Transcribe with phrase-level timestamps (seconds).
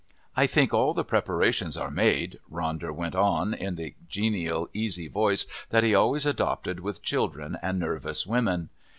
[0.35, 5.45] "I think all the preparations are made," Ronder went on in the genial easy voice
[5.69, 8.69] that he always adopted with children and nervous women.